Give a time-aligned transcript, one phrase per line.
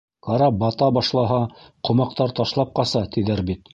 [0.27, 1.37] Карап бата башлаһа,
[1.91, 3.69] ҡомаҡтар ташлап ҡаса, тиҙәр бит.